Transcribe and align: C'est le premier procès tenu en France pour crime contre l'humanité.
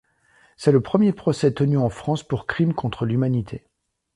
C'est 0.57 0.71
le 0.71 0.81
premier 0.81 1.13
procès 1.13 1.53
tenu 1.53 1.77
en 1.77 1.89
France 1.91 2.23
pour 2.23 2.47
crime 2.47 2.73
contre 2.73 3.05
l'humanité. 3.05 3.67